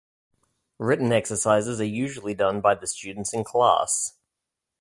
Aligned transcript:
Written 0.79 1.13
exercises 1.13 1.79
are 1.79 1.83
usually 1.83 2.33
done 2.33 2.59
by 2.59 2.73
the 2.73 2.87
students 2.87 3.35
in 3.35 3.43
class. 3.43 4.15